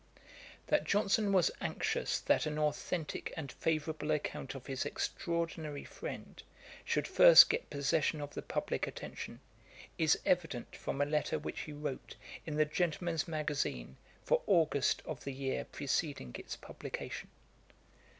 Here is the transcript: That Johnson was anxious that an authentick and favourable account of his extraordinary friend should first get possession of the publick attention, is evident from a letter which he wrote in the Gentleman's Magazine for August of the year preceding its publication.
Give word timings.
That 0.65 0.83
Johnson 0.83 1.31
was 1.31 1.51
anxious 1.61 2.19
that 2.21 2.47
an 2.47 2.57
authentick 2.57 3.31
and 3.37 3.51
favourable 3.51 4.09
account 4.09 4.55
of 4.55 4.65
his 4.65 4.83
extraordinary 4.83 5.83
friend 5.83 6.41
should 6.83 7.07
first 7.07 7.51
get 7.51 7.69
possession 7.69 8.19
of 8.19 8.33
the 8.33 8.41
publick 8.41 8.87
attention, 8.87 9.41
is 9.99 10.17
evident 10.25 10.75
from 10.75 11.01
a 11.01 11.05
letter 11.05 11.37
which 11.37 11.59
he 11.59 11.71
wrote 11.73 12.15
in 12.47 12.55
the 12.55 12.65
Gentleman's 12.65 13.27
Magazine 13.27 13.95
for 14.23 14.41
August 14.47 15.03
of 15.05 15.23
the 15.23 15.33
year 15.33 15.65
preceding 15.65 16.35
its 16.39 16.55
publication. 16.55 17.29